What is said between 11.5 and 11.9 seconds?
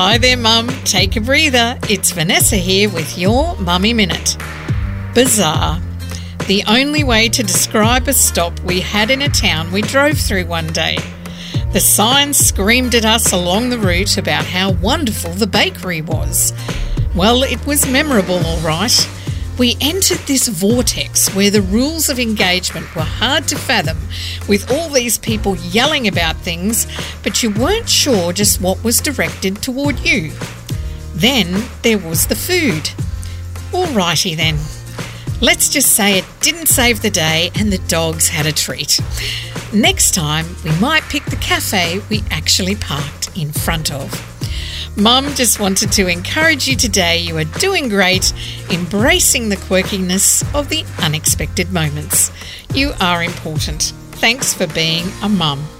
The